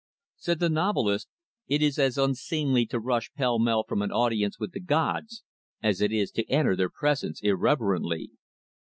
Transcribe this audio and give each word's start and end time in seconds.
Said 0.37 0.57
the 0.57 0.67
novelist, 0.71 1.27
"It 1.67 1.83
is 1.83 1.99
as 1.99 2.17
unseemly 2.17 2.87
to 2.87 2.99
rush 2.99 3.31
pell 3.33 3.59
mell 3.59 3.83
from 3.83 4.01
an 4.01 4.11
audience 4.11 4.57
with 4.57 4.71
the 4.71 4.79
gods 4.79 5.43
as 5.83 6.01
it 6.01 6.11
is 6.11 6.31
to 6.31 6.49
enter 6.49 6.75
their 6.75 6.89
presence 6.89 7.39
irreverently." 7.43 8.31